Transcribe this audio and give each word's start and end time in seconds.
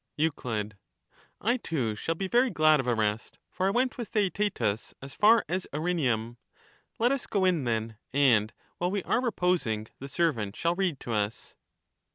Euc. 0.17 0.71
I 1.41 1.57
too 1.57 1.95
shall 1.95 2.15
be 2.15 2.27
very 2.27 2.49
glad 2.49 2.79
of 2.79 2.87
a 2.87 2.95
rest, 2.95 3.37
for 3.51 3.67
I 3.67 3.69
went 3.69 3.99
with 3.99 4.07
Theaetetus 4.11 4.95
as 4.99 5.13
far 5.13 5.45
as 5.47 5.67
Erineum. 5.71 6.37
Let 6.97 7.11
us 7.11 7.27
go 7.27 7.45
in, 7.45 7.65
then, 7.65 7.97
and, 8.11 8.51
while 8.79 8.89
we 8.89 9.03
are 9.03 9.21
reposing, 9.21 9.89
the 9.99 10.09
servant 10.09 10.55
shall 10.55 10.73
read 10.73 10.99
to 11.01 11.13
us. 11.13 11.53